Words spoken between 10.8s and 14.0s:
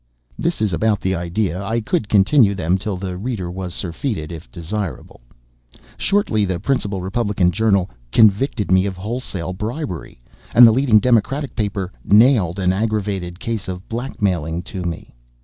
Democratic paper "nailed" an aggravated case of